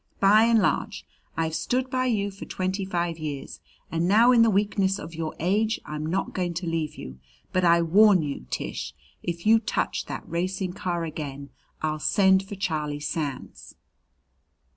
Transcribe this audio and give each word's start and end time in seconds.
By 0.19 0.45
and 0.45 0.57
large, 0.59 1.05
I've 1.37 1.53
stood 1.53 1.91
by 1.91 2.07
you 2.07 2.31
for 2.31 2.45
twenty 2.45 2.83
five 2.85 3.19
years, 3.19 3.59
and 3.91 4.07
now 4.07 4.31
in 4.31 4.41
the 4.41 4.49
weakness 4.49 4.97
of 4.97 5.13
your 5.13 5.35
age 5.39 5.79
I'm 5.85 6.07
not 6.07 6.33
going 6.33 6.55
to 6.55 6.65
leave 6.65 6.95
you. 6.95 7.19
But 7.53 7.63
I 7.65 7.83
warn 7.83 8.23
you, 8.23 8.47
Tish, 8.49 8.95
if 9.21 9.45
you 9.45 9.59
touch 9.59 10.07
that 10.07 10.27
racing 10.27 10.73
car 10.73 11.03
again, 11.03 11.51
I'll 11.83 11.99
send 11.99 12.41
for 12.41 12.55
Charlie 12.55 12.99
Sands." 12.99 13.75